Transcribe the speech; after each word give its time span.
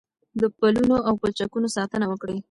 د 0.39 0.41
پلونو 0.57 0.97
او 1.07 1.13
پلچکونو 1.21 1.67
ساتنه 1.75 2.05
وکړئ. 2.07 2.37